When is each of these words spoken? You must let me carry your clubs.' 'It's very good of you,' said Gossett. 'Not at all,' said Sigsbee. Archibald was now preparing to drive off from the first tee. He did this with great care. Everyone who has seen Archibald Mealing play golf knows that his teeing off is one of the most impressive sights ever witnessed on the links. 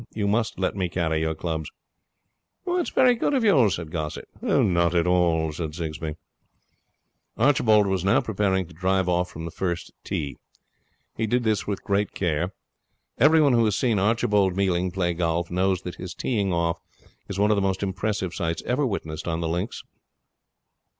You 0.15 0.27
must 0.27 0.57
let 0.57 0.75
me 0.75 0.89
carry 0.89 1.19
your 1.19 1.35
clubs.' 1.35 1.69
'It's 2.65 2.89
very 2.89 3.13
good 3.13 3.35
of 3.35 3.43
you,' 3.43 3.69
said 3.69 3.91
Gossett. 3.91 4.27
'Not 4.41 4.95
at 4.95 5.05
all,' 5.05 5.53
said 5.53 5.75
Sigsbee. 5.75 6.15
Archibald 7.37 7.85
was 7.85 8.03
now 8.03 8.19
preparing 8.19 8.65
to 8.65 8.73
drive 8.73 9.07
off 9.07 9.29
from 9.29 9.45
the 9.45 9.51
first 9.51 9.93
tee. 10.03 10.37
He 11.15 11.27
did 11.27 11.43
this 11.43 11.67
with 11.67 11.83
great 11.83 12.13
care. 12.15 12.51
Everyone 13.19 13.53
who 13.53 13.65
has 13.65 13.75
seen 13.75 13.99
Archibald 13.99 14.55
Mealing 14.57 14.89
play 14.89 15.13
golf 15.13 15.51
knows 15.51 15.83
that 15.83 15.97
his 15.97 16.15
teeing 16.15 16.51
off 16.51 16.79
is 17.29 17.37
one 17.37 17.51
of 17.51 17.55
the 17.55 17.61
most 17.61 17.83
impressive 17.83 18.33
sights 18.33 18.63
ever 18.65 18.87
witnessed 18.87 19.27
on 19.27 19.39
the 19.39 19.47
links. 19.47 19.83